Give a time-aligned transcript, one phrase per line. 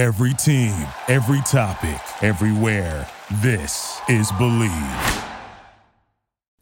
[0.00, 3.06] Every team, every topic, everywhere.
[3.42, 5.28] This is Bleav.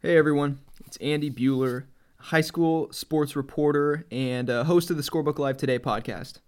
[0.01, 1.85] Hey everyone, it's Andy Buhler,
[2.17, 6.39] high school sports reporter and uh, host of the Scorebook Live Today podcast.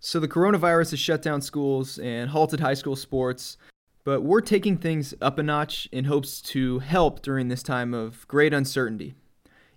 [0.00, 3.56] So, the coronavirus has shut down schools and halted high school sports,
[4.04, 8.28] but we're taking things up a notch in hopes to help during this time of
[8.28, 9.14] great uncertainty.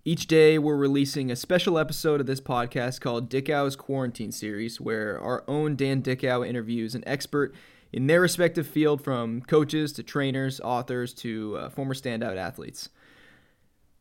[0.04, 5.20] Each day, we're releasing a special episode of this podcast called Dickau's Quarantine Series, where
[5.20, 7.54] our own Dan Dickau interviews an expert
[7.94, 12.90] in their respective field from coaches to trainers, authors to uh, former standout athletes.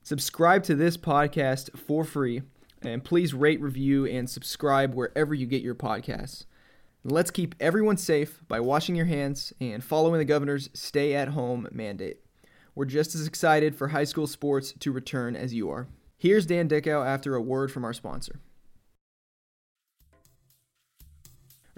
[0.02, 2.40] Subscribe to this podcast for free,
[2.80, 6.46] and please rate, review, and subscribe wherever you get your podcasts.
[7.04, 11.68] Let's keep everyone safe by washing your hands and following the governor's stay at home
[11.70, 12.20] mandate.
[12.80, 15.86] We're just as excited for high school sports to return as you are.
[16.16, 18.40] Here's Dan Dickau after a word from our sponsor.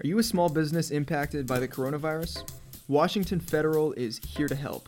[0.01, 2.49] Are you a small business impacted by the coronavirus?
[2.87, 4.87] Washington Federal is here to help.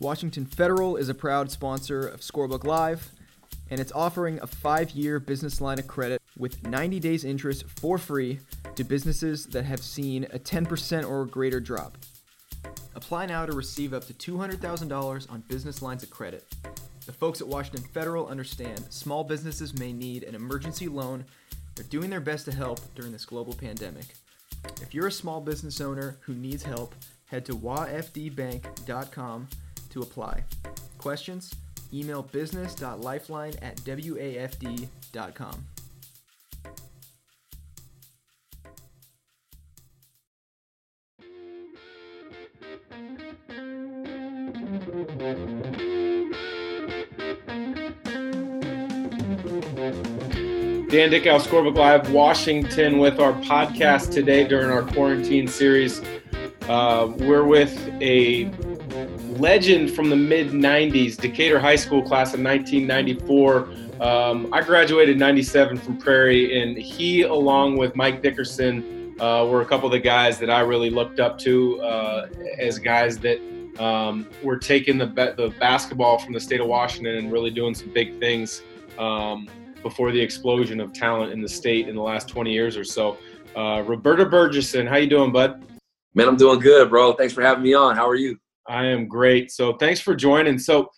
[0.00, 3.10] Washington Federal is a proud sponsor of Scorebook Live,
[3.70, 7.96] and it's offering a five year business line of credit with 90 days interest for
[7.96, 8.40] free
[8.74, 11.96] to businesses that have seen a 10% or greater drop.
[12.94, 16.44] Apply now to receive up to $200,000 on business lines of credit.
[17.06, 21.24] The folks at Washington Federal understand small businesses may need an emergency loan.
[21.74, 24.14] They're doing their best to help during this global pandemic.
[24.80, 26.94] If you're a small business owner who needs help,
[27.26, 29.48] head to wafdbank.com
[29.90, 30.44] to apply.
[30.98, 31.54] Questions?
[31.92, 35.66] Email business.lifeline at wafd.com.
[50.92, 56.02] Dan Dickau, Scorebook Live, Washington, with our podcast today during our quarantine series.
[56.68, 58.52] Uh, we're with a
[59.38, 63.70] legend from the mid 90s, Decatur High School class of 1994.
[64.02, 69.64] Um, I graduated 97 from Prairie, and he, along with Mike Dickerson, uh, were a
[69.64, 72.28] couple of the guys that I really looked up to uh,
[72.58, 73.40] as guys that
[73.78, 77.88] um, were taking the, the basketball from the state of Washington and really doing some
[77.94, 78.60] big things.
[78.98, 79.48] Um,
[79.82, 83.16] before the explosion of talent in the state in the last 20 years or so.
[83.56, 85.64] Uh, Roberto Bergersen, how you doing, bud?
[86.14, 87.12] Man, I'm doing good, bro.
[87.14, 87.96] Thanks for having me on.
[87.96, 88.36] How are you?
[88.68, 89.50] I am great.
[89.50, 90.58] So thanks for joining.
[90.58, 90.90] So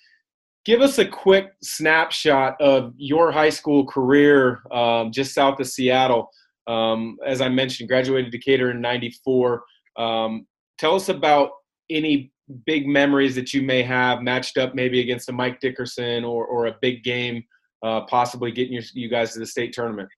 [0.64, 6.28] give us a quick snapshot of your high school career um, just south of Seattle.
[6.66, 9.62] Um, as I mentioned, graduated Decatur in 94.
[9.96, 10.46] Um,
[10.78, 11.50] tell us about
[11.90, 12.32] any
[12.66, 16.66] big memories that you may have matched up maybe against a Mike Dickerson or, or
[16.66, 17.42] a big game
[17.84, 20.08] uh, possibly getting you guys to the state tournament?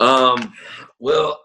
[0.00, 0.52] Um,
[0.98, 1.38] well,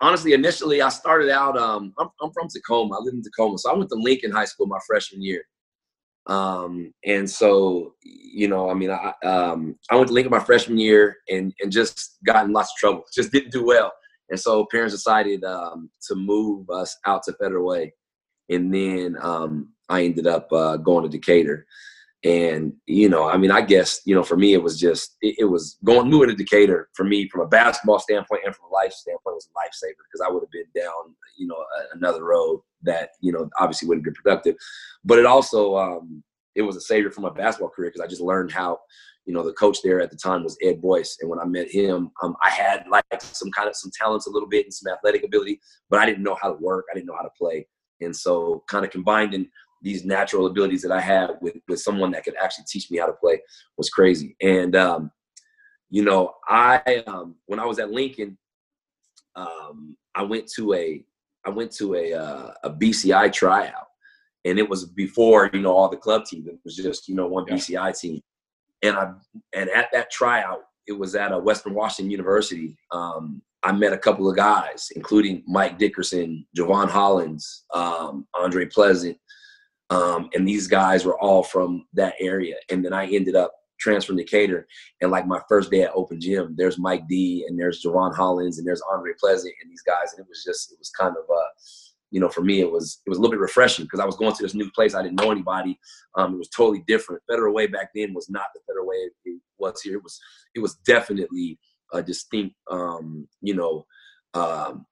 [0.00, 1.56] honestly, initially I started out.
[1.56, 2.96] Um, I'm, I'm from Tacoma.
[2.96, 5.44] I live in Tacoma, so I went to Lincoln High School my freshman year.
[6.26, 10.78] Um, and so, you know, I mean, I um, I went to Lincoln my freshman
[10.78, 13.04] year and and just got in lots of trouble.
[13.14, 13.92] Just didn't do well.
[14.30, 17.92] And so parents decided um, to move us out to Federal Way,
[18.48, 21.66] and then um, I ended up uh, going to Decatur.
[22.24, 25.34] And, you know, I mean, I guess, you know, for me, it was just, it,
[25.40, 28.72] it, was going, moving to Decatur for me from a basketball standpoint and from a
[28.72, 32.22] life standpoint was a lifesaver because I would have been down, you know, a, another
[32.22, 34.54] road that, you know, obviously wouldn't be productive.
[35.04, 36.22] But it also, um,
[36.54, 38.78] it was a savior for my basketball career because I just learned how,
[39.24, 41.18] you know, the coach there at the time was Ed Boyce.
[41.20, 44.30] And when I met him, um, I had like some kind of some talents a
[44.30, 45.60] little bit and some athletic ability,
[45.90, 46.86] but I didn't know how to work.
[46.90, 47.66] I didn't know how to play.
[48.00, 49.48] And so kind of combining
[49.82, 53.06] these natural abilities that I had with with someone that could actually teach me how
[53.06, 53.40] to play
[53.76, 54.36] was crazy.
[54.40, 55.10] And um,
[55.90, 58.38] you know, I um, when I was at Lincoln,
[59.34, 61.04] um, I went to a
[61.44, 63.88] I went to a uh, a BCI tryout,
[64.44, 66.46] and it was before you know all the club teams.
[66.46, 67.54] It was just you know one yeah.
[67.54, 68.20] BCI team,
[68.82, 69.12] and I
[69.54, 72.76] and at that tryout, it was at a Western Washington University.
[72.90, 79.16] Um, I met a couple of guys, including Mike Dickerson, Javon Hollins, um, Andre Pleasant,
[79.90, 82.56] um, and these guys were all from that area.
[82.70, 84.66] And then I ended up transferring to Decatur.
[85.00, 88.58] And like my first day at Open Gym, there's Mike D and there's Javon Hollins
[88.58, 90.12] and there's Andre Pleasant and these guys.
[90.12, 91.48] And it was just, it was kind of, uh,
[92.12, 94.16] you know, for me, it was it was a little bit refreshing because I was
[94.16, 94.94] going to this new place.
[94.94, 95.80] I didn't know anybody.
[96.14, 97.22] Um, it was totally different.
[97.28, 99.96] Federal Way back then was not the Federal Way it was here.
[99.96, 100.20] It was
[100.54, 101.58] it was definitely
[101.94, 103.86] a distinct, um, you know,
[104.34, 104.84] um,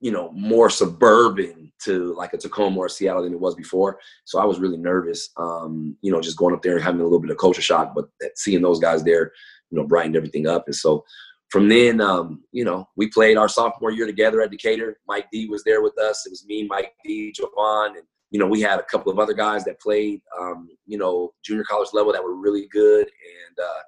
[0.00, 3.98] you know, more suburban to like a Tacoma or Seattle than it was before.
[4.24, 7.04] So I was really nervous, um, you know, just going up there and having a
[7.04, 9.32] little bit of culture shock, but seeing those guys there,
[9.70, 10.64] you know, brightened everything up.
[10.66, 11.04] And so
[11.50, 14.98] from then, um, you know, we played our sophomore year together at Decatur.
[15.06, 16.24] Mike D was there with us.
[16.26, 19.34] It was me, Mike D, Jovan, and you know, we had a couple of other
[19.34, 23.06] guys that played, um, you know, junior college level that were really good.
[23.06, 23.82] And uh,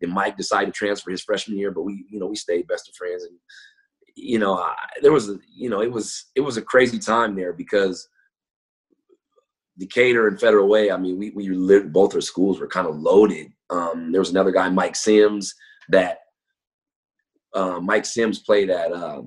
[0.00, 2.88] then Mike decided to transfer his freshman year, but we, you know, we stayed best
[2.88, 3.22] of friends.
[3.22, 3.38] And
[4.14, 7.52] you know, I, there was, you know, it was it was a crazy time there
[7.52, 8.08] because
[9.78, 10.90] Decatur and Federal Way.
[10.90, 13.52] I mean, we we lived both our schools were kind of loaded.
[13.70, 15.54] Um, there was another guy, Mike Sims,
[15.88, 16.18] that
[17.54, 19.22] uh, Mike Sims played at uh,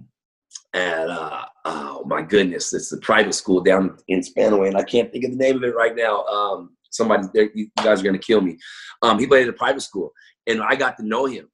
[0.73, 5.11] at uh, oh my goodness, it's the private school down in Spanaway, and I can't
[5.11, 6.23] think of the name of it right now.
[6.25, 8.57] Um, somebody, you guys are gonna kill me.
[9.01, 10.13] Um, he played at a private school,
[10.47, 11.49] and I got to know him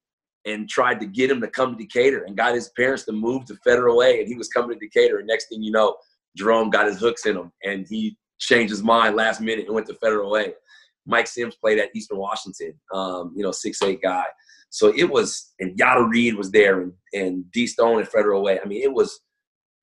[0.46, 3.46] and tried to get him to come to Decatur, and got his parents to move
[3.46, 5.96] to Federal Way, and he was coming to Decatur, and next thing you know,
[6.36, 9.88] Jerome got his hooks in him, and he changed his mind last minute and went
[9.88, 10.54] to Federal Way.
[11.06, 14.26] Mike Sims played at Eastern Washington, um, you know, six eight guy.
[14.70, 18.60] So it was, and Yada Reed was there, and, and D Stone and Federal Way.
[18.60, 19.20] I mean, it was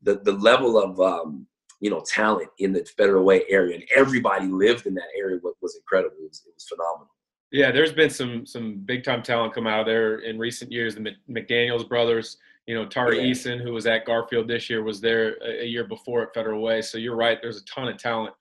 [0.02, 1.46] the the level of um,
[1.80, 5.38] you know talent in the Federal Way area, and everybody lived in that area.
[5.40, 6.16] What was incredible.
[6.20, 7.10] It was, it was phenomenal.
[7.52, 10.94] Yeah, there's been some some big time talent come out of there in recent years.
[10.94, 12.36] The McDaniels brothers,
[12.66, 13.32] you know, Tari yeah.
[13.32, 16.62] Eason, who was at Garfield this year, was there a, a year before at Federal
[16.62, 16.80] Way.
[16.80, 17.38] So you're right.
[17.42, 18.34] There's a ton of talent.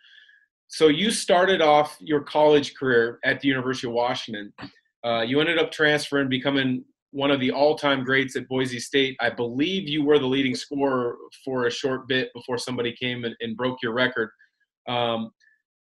[0.67, 4.53] So you started off your college career at the University of Washington.
[5.03, 9.17] Uh, you ended up transferring, becoming one of the all-time greats at Boise State.
[9.19, 13.35] I believe you were the leading scorer for a short bit before somebody came and,
[13.39, 14.29] and broke your record.
[14.87, 15.31] Um,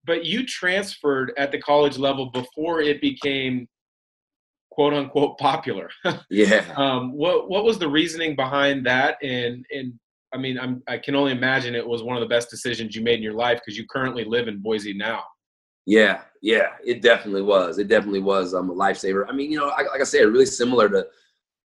[0.06, 3.68] but you transferred at the college level before it became
[4.72, 5.90] quote unquote popular.
[6.30, 6.66] yeah.
[6.76, 9.18] Um, what what was the reasoning behind that?
[9.24, 9.94] And and
[10.34, 13.02] I mean, I'm I can only imagine it was one of the best decisions you
[13.02, 15.24] made in your life because you currently live in Boise now.
[15.86, 17.78] Yeah, yeah, it definitely was.
[17.78, 19.26] It definitely was um, a lifesaver.
[19.30, 21.06] I mean, you know, like, like I said, really similar to,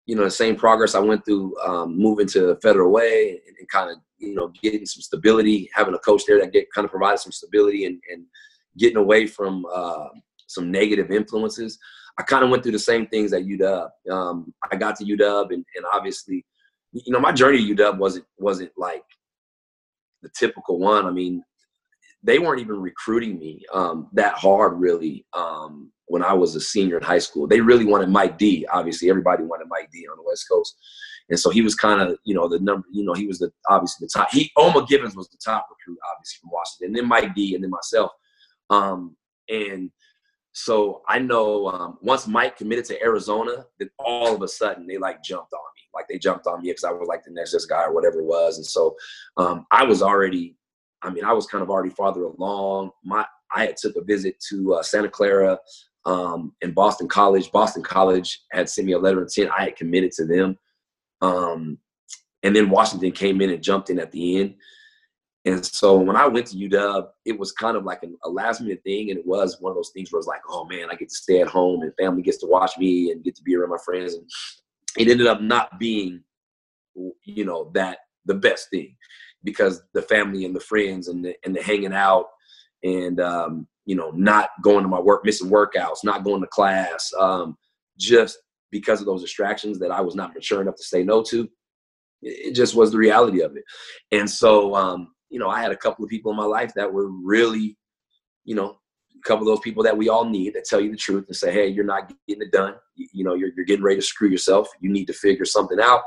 [0.04, 3.68] you know, the same progress I went through um, moving to Federal Way and, and
[3.70, 6.90] kind of, you know, getting some stability, having a coach there that get kind of
[6.90, 8.24] provided some stability and, and
[8.78, 10.08] getting away from uh,
[10.46, 11.78] some negative influences.
[12.18, 13.88] I kind of went through the same things at UW.
[14.10, 16.44] Um, I got to UW, and, and obviously,
[16.92, 19.04] you know, my journey to UW wasn't wasn't like
[20.22, 21.06] the typical one.
[21.06, 21.42] I mean,
[22.22, 26.98] they weren't even recruiting me um, that hard really um, when I was a senior
[26.98, 27.46] in high school.
[27.46, 28.66] They really wanted Mike D.
[28.70, 30.06] Obviously, everybody wanted Mike D.
[30.10, 30.76] on the West Coast,
[31.30, 32.86] and so he was kind of you know the number.
[32.92, 34.28] You know, he was the obviously the top.
[34.30, 37.54] He Oma Gibbons was the top recruit, obviously from Washington, and then Mike D.
[37.54, 38.10] and then myself.
[38.68, 39.16] Um,
[39.48, 39.90] and
[40.52, 44.98] so I know um, once Mike committed to Arizona, then all of a sudden they
[44.98, 47.52] like jumped on me, like they jumped on me because I was like the next
[47.52, 48.96] best guy or whatever it was, and so
[49.36, 50.56] um, I was already
[51.02, 52.90] I mean, I was kind of already farther along.
[53.04, 53.24] My
[53.54, 55.58] I had took a visit to uh, Santa Clara
[56.06, 57.50] um, and Boston College.
[57.50, 59.50] Boston College had sent me a letter of intent.
[59.56, 60.56] I had committed to them,
[61.20, 61.78] um,
[62.42, 64.54] and then Washington came in and jumped in at the end.
[65.46, 68.82] And so when I went to UW, it was kind of like a, last minute
[68.84, 71.08] thing, and it was one of those things where it's like, oh man, I get
[71.08, 73.70] to stay at home, and family gets to watch me, and get to be around
[73.70, 74.14] my friends.
[74.14, 74.24] And
[74.98, 76.22] it ended up not being,
[77.24, 78.96] you know, that the best thing
[79.44, 82.26] because the family and the friends and the, and the hanging out
[82.82, 87.12] and um, you know not going to my work missing workouts not going to class
[87.18, 87.56] um,
[87.98, 88.38] just
[88.70, 91.48] because of those distractions that i was not mature enough to say no to
[92.22, 93.64] it just was the reality of it
[94.12, 96.92] and so um, you know i had a couple of people in my life that
[96.92, 97.76] were really
[98.44, 98.78] you know
[99.16, 101.36] a couple of those people that we all need that tell you the truth and
[101.36, 104.06] say hey you're not getting it done you, you know you're, you're getting ready to
[104.06, 106.02] screw yourself you need to figure something out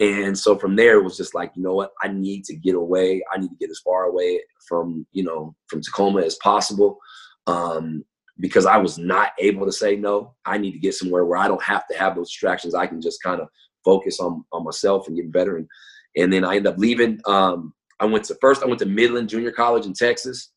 [0.00, 1.92] and so from there, it was just like, you know what?
[2.02, 3.22] I need to get away.
[3.32, 6.98] I need to get as far away from, you know, from Tacoma as possible.
[7.46, 8.04] Um,
[8.40, 10.34] because I was not able to say no.
[10.44, 12.74] I need to get somewhere where I don't have to have those distractions.
[12.74, 13.48] I can just kind of
[13.84, 15.56] focus on, on myself and get better.
[15.56, 15.68] And,
[16.16, 17.20] and then I ended up leaving.
[17.26, 20.50] Um, I went to first, I went to Midland Junior College in Texas.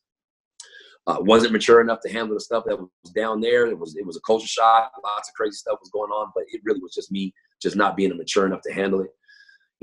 [1.06, 3.66] Uh, wasn't mature enough to handle the stuff that was down there.
[3.66, 4.92] It was it was a culture shock.
[5.02, 7.32] Lots of crazy stuff was going on, but it really was just me
[7.62, 9.08] just not being mature enough to handle it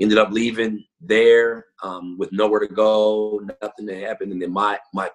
[0.00, 4.32] ended up leaving there um, with nowhere to go, nothing to happen.
[4.32, 5.10] And then my my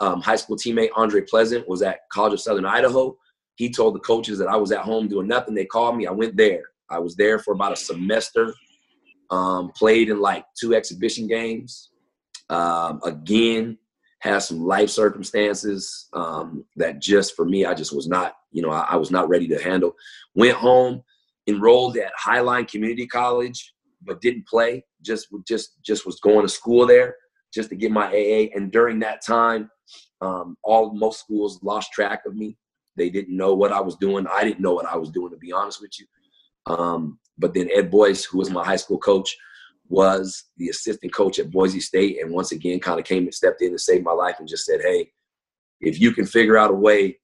[0.00, 3.16] um, high school teammate Andre Pleasant was at College of Southern Idaho.
[3.56, 5.54] He told the coaches that I was at home doing nothing.
[5.54, 6.06] They called me.
[6.06, 6.62] I went there.
[6.90, 8.54] I was there for about a semester.
[9.30, 11.90] Um, played in like two exhibition games.
[12.48, 13.76] Um, again,
[14.20, 18.70] had some life circumstances um, that just for me, I just was not, you know,
[18.70, 19.94] I, I was not ready to handle.
[20.34, 21.02] Went home,
[21.48, 23.74] enrolled at Highline Community College
[24.06, 24.84] but didn't play.
[25.02, 27.16] Just just just was going to school there
[27.52, 28.48] just to get my AA.
[28.54, 29.70] And during that time,
[30.20, 32.56] um, all most schools lost track of me.
[32.96, 34.26] They didn't know what I was doing.
[34.26, 36.06] I didn't know what I was doing, to be honest with you.
[36.66, 39.36] Um, but then Ed Boyce, who was my high school coach,
[39.88, 43.62] was the assistant coach at Boise State, and once again, kind of came and stepped
[43.62, 45.12] in and saved my life, and just said, "Hey,
[45.80, 47.18] if you can figure out a way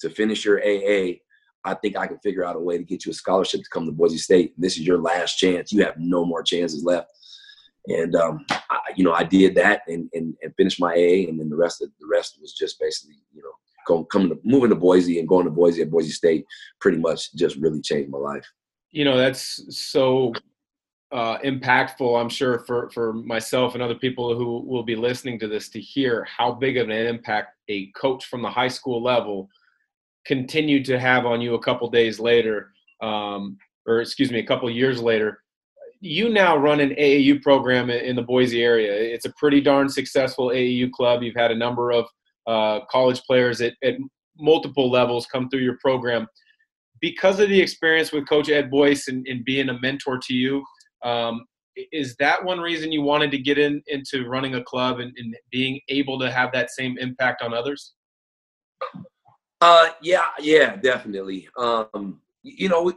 [0.00, 1.20] to finish your AA,
[1.64, 3.86] I think I can figure out a way to get you a scholarship to come
[3.86, 4.54] to Boise State.
[4.56, 5.72] This is your last chance.
[5.72, 7.08] You have no more chances left."
[7.86, 11.38] And um, I, you know, I did that and, and, and finished my AA, and
[11.38, 13.50] then the rest of the rest was just basically, you know,
[13.86, 16.46] going coming to moving to Boise and going to Boise at Boise State.
[16.80, 18.46] Pretty much just really changed my life.
[18.90, 20.32] You know, that's so
[21.14, 25.48] uh, impactful, I'm sure, for, for myself and other people who will be listening to
[25.48, 29.48] this to hear how big of an impact a coach from the high school level
[30.26, 34.68] continued to have on you a couple days later, um, or excuse me, a couple
[34.68, 35.43] years later.
[36.06, 38.92] You now run an AAU program in the Boise area.
[38.92, 41.22] It's a pretty darn successful AAU club.
[41.22, 42.04] You've had a number of
[42.46, 43.94] uh, college players at, at
[44.38, 46.26] multiple levels come through your program.
[47.00, 50.62] Because of the experience with Coach Ed Boyce and, and being a mentor to you,
[51.02, 51.46] um,
[51.90, 55.34] is that one reason you wanted to get in into running a club and, and
[55.50, 57.94] being able to have that same impact on others?
[59.62, 61.48] Uh, yeah, yeah, definitely.
[61.58, 62.92] Um, you know,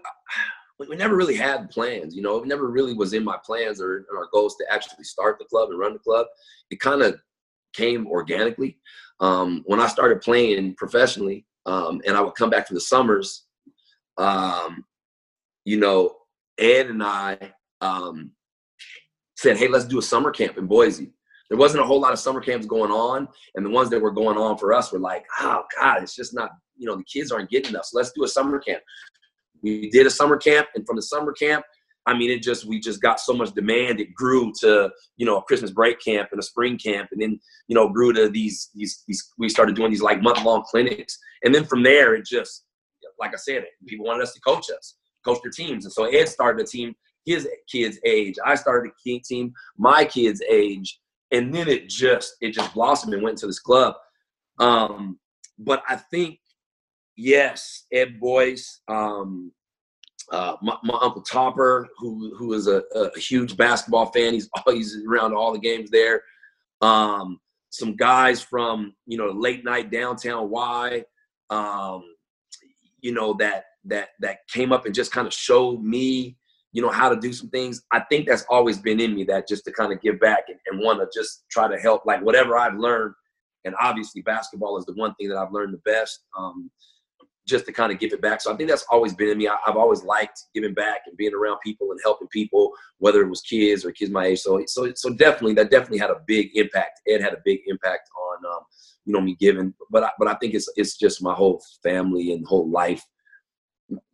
[0.80, 2.16] we, never really had plans.
[2.16, 5.40] You know, it never really was in my plans or, our goals to actually start
[5.40, 6.28] the club and run the club.
[6.70, 7.20] It kind of
[7.74, 8.78] came organically.
[9.20, 13.46] Um, when I started playing professionally, um, and I would come back for the summers,
[14.18, 14.86] um,
[15.66, 16.16] you know,
[16.58, 17.38] Ed and I
[17.82, 18.32] um,
[19.36, 21.12] said, hey, let's do a summer camp in Boise.
[21.50, 24.12] There wasn't a whole lot of summer camps going on, and the ones that were
[24.12, 27.32] going on for us were like, oh God, it's just not, you know, the kids
[27.32, 27.86] aren't getting enough.
[27.86, 28.82] So let's do a summer camp.
[29.62, 31.66] We did a summer camp, and from the summer camp,
[32.06, 34.00] I mean, it just we just got so much demand.
[34.00, 37.40] It grew to you know a Christmas break camp and a spring camp, and then
[37.68, 39.30] you know grew to these these these.
[39.38, 42.64] We started doing these like month long clinics, and then from there it just
[43.20, 44.96] like I said, people wanted us to coach us,
[45.26, 46.96] coach their teams, and so Ed started a team
[47.28, 48.36] his kids' age.
[48.44, 51.00] I started a team my kids' age,
[51.32, 53.96] and then it just it just blossomed and went to this club.
[54.60, 55.20] Um,
[55.60, 56.40] but I think
[57.18, 59.52] yes, Ed Boyce, um,
[60.32, 64.34] uh, my, my, uncle Topper, who who is a, a, huge basketball fan.
[64.34, 66.22] He's always around all the games there.
[66.82, 71.04] Um, some guys from you know late night downtown Y,
[71.50, 72.04] um,
[73.00, 76.38] you know that that that came up and just kind of showed me
[76.74, 77.82] you know how to do some things.
[77.92, 80.60] I think that's always been in me that just to kind of give back and,
[80.68, 83.14] and want to just try to help like whatever I've learned.
[83.66, 86.26] And obviously basketball is the one thing that I've learned the best.
[86.38, 86.70] Um,
[87.48, 88.42] just to kind of give it back.
[88.42, 89.48] So I think that's always been in me.
[89.48, 93.30] I, have always liked giving back and being around people and helping people, whether it
[93.30, 94.40] was kids or kids my age.
[94.40, 97.02] So, so, so definitely that definitely had a big impact.
[97.08, 98.60] Ed had a big impact on, um,
[99.06, 102.34] you know, me giving, but I, but I think it's, it's just my whole family
[102.34, 103.04] and whole life.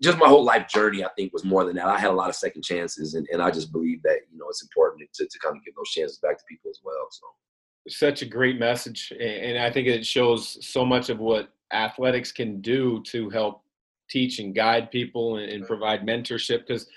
[0.04, 1.88] Just my whole life journey, I think was more than that.
[1.88, 4.46] I had a lot of second chances and, and I just believe that, you know,
[4.50, 7.08] it's important to, to kind of give those chances back to people as well.
[7.10, 7.26] So
[7.90, 12.62] such a great message and i think it shows so much of what athletics can
[12.62, 13.64] do to help
[14.10, 16.88] teach and guide people and, and provide mentorship because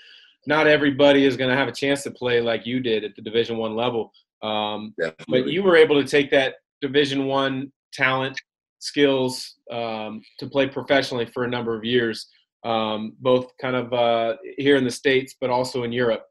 [0.45, 3.21] not everybody is going to have a chance to play like you did at the
[3.21, 4.11] division one level.
[4.41, 4.93] Um,
[5.27, 8.39] but you were able to take that division one talent
[8.79, 12.27] skills um, to play professionally for a number of years
[12.63, 16.25] um, both kind of uh, here in the states but also in europe.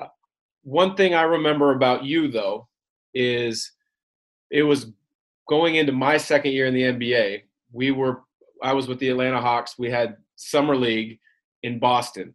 [0.00, 0.06] Uh,
[0.62, 2.66] one thing i remember about you though
[3.14, 3.72] is
[4.50, 4.92] it was
[5.48, 7.42] going into my second year in the nba
[7.76, 8.22] we were
[8.62, 9.78] I was with the Atlanta Hawks.
[9.78, 11.20] We had summer league
[11.62, 12.34] in Boston,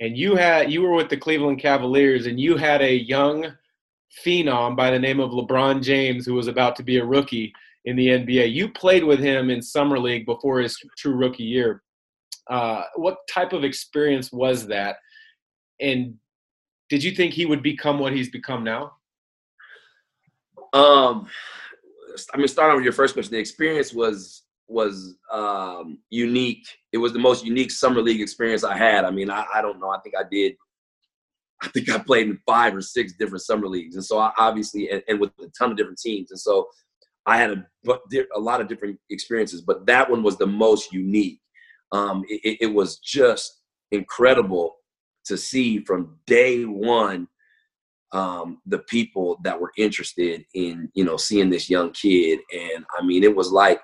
[0.00, 3.52] and you had you were with the Cleveland Cavaliers, and you had a young
[4.24, 7.52] phenom by the name of LeBron James who was about to be a rookie
[7.84, 8.52] in the NBA.
[8.52, 11.82] You played with him in summer league before his true rookie year.
[12.48, 14.96] Uh, what type of experience was that?
[15.80, 16.14] And
[16.88, 18.92] did you think he would become what he's become now?
[20.72, 21.28] Um,
[22.32, 26.66] I mean, starting with your first question, the experience was was um, unique.
[26.92, 29.04] It was the most unique summer league experience I had.
[29.04, 29.90] I mean, I, I, don't know.
[29.90, 30.54] I think I did.
[31.62, 34.90] I think I played in five or six different summer leagues, and so I obviously
[34.90, 36.68] and, and with a ton of different teams, and so
[37.26, 37.66] I had a
[38.36, 39.62] a lot of different experiences.
[39.62, 41.40] But that one was the most unique.
[41.90, 43.60] Um, it, it was just
[43.90, 44.76] incredible
[45.24, 47.26] to see from day one
[48.12, 53.04] um, the people that were interested in you know seeing this young kid, and I
[53.04, 53.80] mean, it was like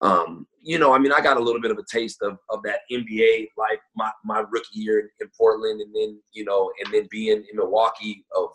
[0.00, 2.62] um, you know, I mean, I got a little bit of a taste of, of
[2.64, 7.06] that NBA life my, my rookie year in, Portland, and then you know, and then
[7.10, 8.50] being in Milwaukee of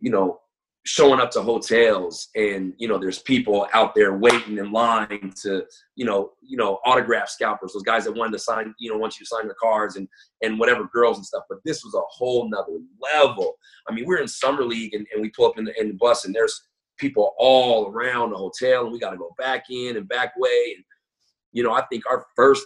[0.00, 0.40] you know
[0.86, 5.64] showing up to hotels and you know there's people out there waiting in line to
[5.96, 9.18] you know you know autograph scalpers those guys that wanted to sign you know want
[9.18, 10.06] you to sign their cards and
[10.42, 11.42] and whatever girls and stuff.
[11.48, 13.54] But this was a whole nother level.
[13.88, 15.94] I mean we're in summer league and, and we pull up in the, in the
[15.94, 16.62] bus and there's
[16.98, 20.74] people all around the hotel and we got to go back in and back way
[20.76, 20.84] and
[21.52, 22.64] you know i think our first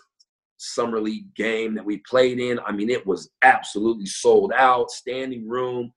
[0.59, 5.49] summer league game that we played in i mean it was absolutely sold out standing
[5.49, 5.93] room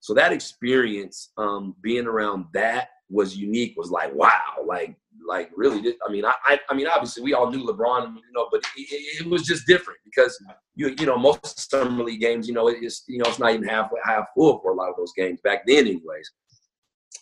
[0.00, 3.74] so that experience, um, being around that was unique.
[3.76, 5.94] Was like, wow, like, like really.
[6.06, 9.26] I mean, I, I, mean, obviously we all knew LeBron, you know, but it, it,
[9.26, 10.38] was just different because
[10.74, 13.68] you, you know, most summer league games, you know, it's, you know, it's not even
[13.68, 16.30] half half full for a lot of those games back then, anyways.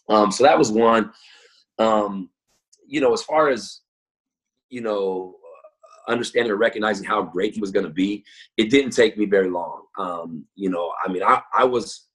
[0.09, 1.13] Um, so that was one.
[1.79, 2.31] Um,
[2.87, 3.81] you know, as far as
[4.71, 5.37] you know,
[6.09, 8.25] understanding or recognizing how great he was going to be,
[8.57, 9.83] it didn't take me very long.
[9.99, 12.07] Um, you know, I mean, I, I was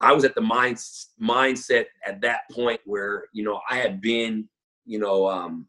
[0.00, 0.76] I was at the mind,
[1.20, 4.48] mindset at that point where you know I had been,
[4.84, 5.66] you know, um,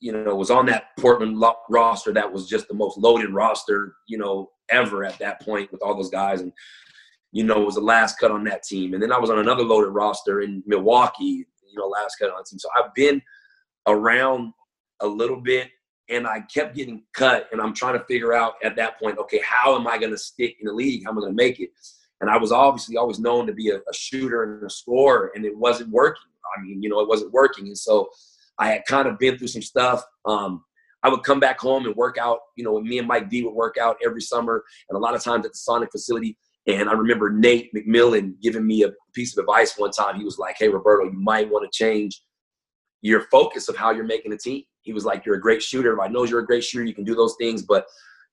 [0.00, 3.94] you know, was on that Portland lo- roster that was just the most loaded roster,
[4.06, 6.52] you know, ever at that point with all those guys, and
[7.32, 8.94] you know, was the last cut on that team.
[8.94, 12.44] And then I was on another loaded roster in Milwaukee, you know, last cut on
[12.44, 12.58] team.
[12.58, 13.20] So I've been
[13.86, 14.52] around
[15.00, 15.70] a little bit,
[16.08, 19.40] and I kept getting cut, and I'm trying to figure out at that point, okay,
[19.44, 21.04] how am I going to stick in the league?
[21.04, 21.70] How am I going to make it?
[22.20, 25.44] And I was obviously always known to be a, a shooter and a scorer, and
[25.44, 26.22] it wasn't working.
[26.56, 27.66] I mean, you know, it wasn't working.
[27.68, 28.10] And so
[28.58, 30.04] I had kind of been through some stuff.
[30.26, 30.64] Um,
[31.02, 32.40] I would come back home and work out.
[32.56, 35.22] You know, me and Mike D would work out every summer, and a lot of
[35.22, 36.36] times at the Sonic facility.
[36.66, 40.16] And I remember Nate McMillan giving me a piece of advice one time.
[40.16, 42.22] He was like, "Hey, Roberto, you might want to change
[43.00, 46.00] your focus of how you're making a team." He was like, "You're a great shooter.
[46.00, 46.84] I know you're a great shooter.
[46.84, 47.86] You can do those things, but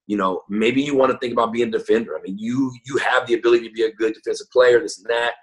[0.09, 2.17] you know, maybe you want to think about being a defender.
[2.17, 5.07] I mean, you you have the ability to be a good defensive player, this and
[5.07, 5.33] that.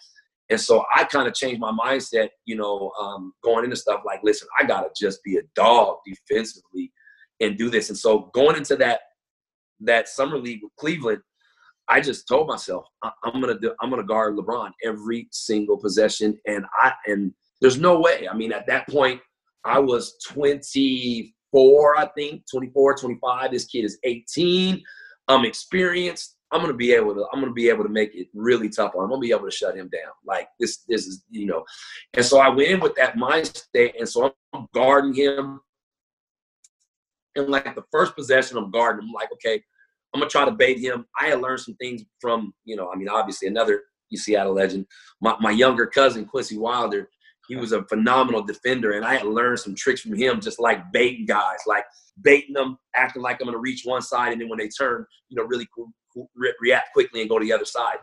[0.50, 4.20] And so I kind of changed my mindset, you know, um, going into stuff like,
[4.22, 6.92] listen, I gotta just be a dog defensively
[7.40, 7.90] and do this.
[7.90, 9.00] And so going into that
[9.80, 11.22] that summer league with Cleveland,
[11.88, 16.38] I just told myself I- am gonna do, I'm gonna guard LeBron every single possession,
[16.46, 18.28] and I and there's no way.
[18.28, 19.20] I mean, at that point,
[19.64, 23.50] I was 24, I think, 24, 25.
[23.50, 24.82] This kid is 18.
[25.28, 26.36] I'm experienced.
[26.52, 27.26] I'm gonna be able to.
[27.32, 29.04] I'm gonna be able to make it really tough on him.
[29.04, 30.12] I'm gonna be able to shut him down.
[30.24, 30.78] Like this.
[30.88, 31.64] This is you know.
[32.14, 35.60] And so I went in with that mindset, and so I'm guarding him.
[37.34, 39.08] And like the first possession, I'm guarding him.
[39.08, 39.62] I'm like, okay,
[40.16, 41.06] I'm gonna try to bait him.
[41.20, 42.90] I had learned some things from you know.
[42.92, 43.82] I mean, obviously another
[44.14, 44.86] Seattle legend,
[45.20, 47.08] my my younger cousin Quincy Wilder
[47.48, 50.92] he was a phenomenal defender, and I had learned some tricks from him, just like
[50.92, 51.84] baiting guys, like
[52.22, 55.36] baiting them, acting like I'm to reach one side, and then when they turn, you
[55.36, 55.68] know, really
[56.60, 57.96] react quickly and go to the other side.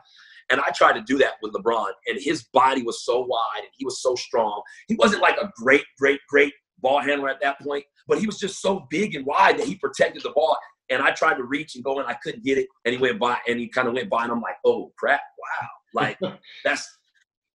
[0.50, 3.70] And I tried to do that with LeBron, and his body was so wide and
[3.78, 4.62] he was so strong.
[4.88, 8.38] He wasn't like a great, great, great ball handler at that point, but he was
[8.38, 10.58] just so big and wide that he protected the ball.
[10.94, 12.68] And I tried to reach and go, and I couldn't get it.
[12.86, 15.22] And he went by, and he kind of went by, and I'm like, oh crap,
[15.40, 16.20] wow, like
[16.64, 16.88] that's,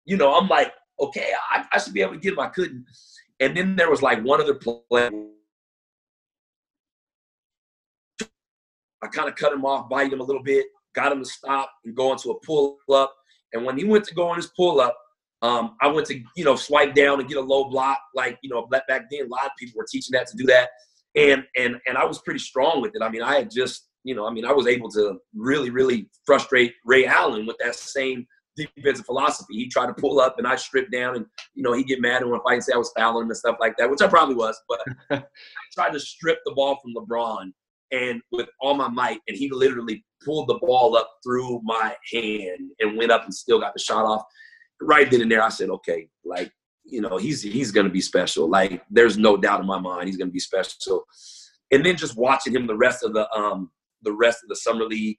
[0.05, 2.39] you know, I'm like, okay, I, I should be able to get him.
[2.39, 2.85] I couldn't.
[3.39, 5.09] And then there was like one other play.
[9.03, 11.71] I kind of cut him off, bite him a little bit, got him to stop
[11.83, 13.13] and go into a pull up.
[13.53, 14.97] And when he went to go on his pull up,
[15.41, 17.99] um, I went to you know swipe down and get a low block.
[18.15, 20.69] Like you know, back then a lot of people were teaching that to do that,
[21.15, 23.01] and and and I was pretty strong with it.
[23.01, 26.10] I mean, I had just you know, I mean, I was able to really really
[26.25, 29.56] frustrate Ray Allen with that same defensive philosophy.
[29.56, 32.21] He tried to pull up and I stripped down and, you know, he get mad
[32.21, 34.01] and want to fight and say I was fouling him and stuff like that, which
[34.01, 34.60] I probably was.
[34.67, 34.80] But
[35.12, 35.23] I
[35.73, 37.51] tried to strip the ball from LeBron
[37.91, 42.71] and with all my might, and he literally pulled the ball up through my hand
[42.80, 44.23] and went up and still got the shot off.
[44.82, 46.51] Right then and there, I said, okay, like,
[46.85, 48.49] you know, he's he's gonna be special.
[48.49, 51.05] Like, there's no doubt in my mind he's gonna be special.
[51.71, 53.71] And then just watching him the rest of the um
[54.03, 55.17] the rest of the summer league,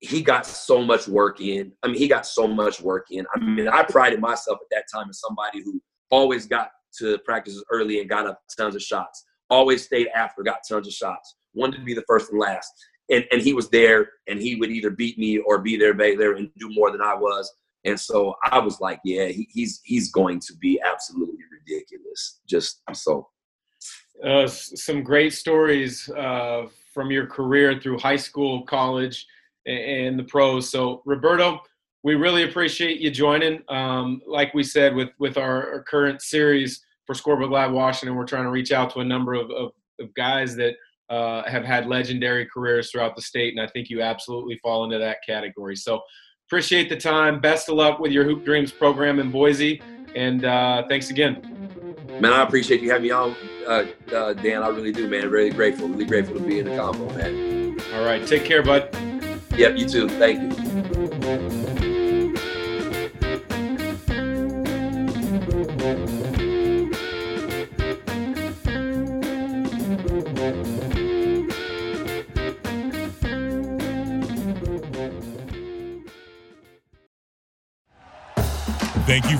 [0.00, 1.72] he got so much work in.
[1.82, 3.26] I mean, he got so much work in.
[3.34, 7.64] I mean, I prided myself at that time as somebody who always got to practices
[7.70, 9.24] early and got up tons of shots.
[9.50, 11.36] Always stayed after, got tons of shots.
[11.52, 12.72] Wanted to be the first and last.
[13.10, 16.32] And and he was there, and he would either beat me or be there, there,
[16.32, 17.52] and do more than I was.
[17.84, 22.40] And so I was like, yeah, he, he's he's going to be absolutely ridiculous.
[22.46, 23.28] Just so.
[24.24, 29.26] Uh, some great stories uh, from your career through high school, college
[29.66, 30.70] and the pros.
[30.70, 31.60] So Roberto,
[32.02, 33.62] we really appreciate you joining.
[33.68, 38.26] Um, like we said, with with our, our, current series for Scorebook Live Washington, we're
[38.26, 40.74] trying to reach out to a number of, of, of guys that
[41.08, 44.98] uh, have had legendary careers throughout the state, and I think you absolutely fall into
[44.98, 45.76] that category.
[45.76, 46.02] So
[46.46, 47.40] Appreciate the time.
[47.40, 49.80] Best of luck with your Hoop Dreams program in Boise.
[50.14, 51.40] And uh, thanks again.
[52.20, 53.34] Man, I appreciate you having me on,
[53.66, 54.62] uh, uh, Dan.
[54.62, 55.30] I really do, man.
[55.30, 55.88] Really grateful.
[55.88, 57.80] Really grateful to be in the combo, man.
[57.94, 58.24] All right.
[58.26, 58.94] Take care, bud.
[59.56, 60.08] Yep, you too.
[60.08, 60.58] Thank
[66.38, 66.53] you.